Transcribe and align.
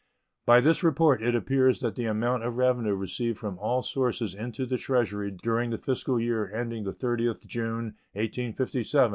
By 0.47 0.61
this 0.61 0.81
report 0.81 1.21
it 1.21 1.35
appears 1.35 1.79
that 1.81 1.93
the 1.93 2.05
amount 2.07 2.41
of 2.41 2.57
revenue 2.57 2.95
received 2.95 3.37
from 3.37 3.59
all 3.59 3.83
sources 3.83 4.33
into 4.33 4.65
the 4.65 4.79
Treasury 4.79 5.29
during 5.29 5.69
the 5.69 5.77
fiscal 5.77 6.19
year 6.19 6.51
ending 6.51 6.85
the 6.85 6.91
30th 6.93 7.45
June, 7.45 7.93
1857, 8.15 8.79
was 8.79 9.09
$68,631,513. 9.09 9.09